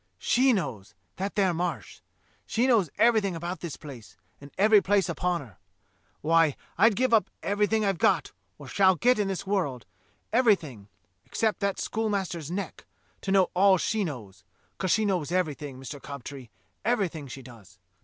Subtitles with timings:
[0.17, 2.01] "She knows, that there Marsh.
[2.47, 5.59] She knows everything about this place, and every place upon her.
[6.21, 9.85] Why, I'd give up everything I've got or shall get in this world,
[10.33, 10.87] every thing—
[11.27, 12.85] except that schoolmaster's neck—
[13.21, 14.43] to know all she knows,
[14.79, 16.49] 'cos she knows everything, Mister Cob tree,
[16.83, 17.77] everything, she does.